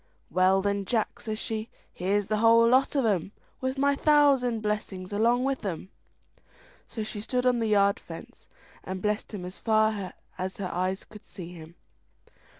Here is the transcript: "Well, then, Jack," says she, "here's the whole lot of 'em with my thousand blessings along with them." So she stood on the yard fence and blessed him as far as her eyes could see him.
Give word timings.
"Well, 0.31 0.63
then, 0.63 0.85
Jack," 0.85 1.19
says 1.19 1.37
she, 1.37 1.69
"here's 1.93 2.25
the 2.25 2.37
whole 2.37 2.67
lot 2.67 2.95
of 2.95 3.05
'em 3.05 3.33
with 3.59 3.77
my 3.77 3.95
thousand 3.95 4.61
blessings 4.61 5.13
along 5.13 5.43
with 5.43 5.61
them." 5.61 5.89
So 6.87 7.03
she 7.03 7.21
stood 7.21 7.45
on 7.45 7.59
the 7.59 7.67
yard 7.67 7.99
fence 7.99 8.49
and 8.83 8.99
blessed 8.99 9.31
him 9.31 9.45
as 9.45 9.59
far 9.59 10.13
as 10.39 10.57
her 10.57 10.71
eyes 10.73 11.03
could 11.03 11.23
see 11.23 11.53
him. 11.53 11.75